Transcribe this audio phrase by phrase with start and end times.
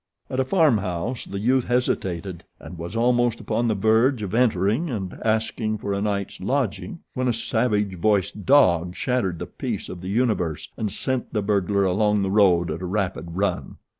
[0.31, 4.89] At a farm house the youth hesitated and was almost upon the verge of entering
[4.89, 10.01] and asking for a night's lodging when a savage voiced dog shattered the peace of
[10.01, 13.77] the universe and sent the burglar along the road at a rapid run.